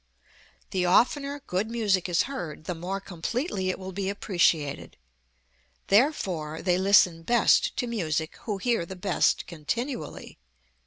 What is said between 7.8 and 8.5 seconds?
music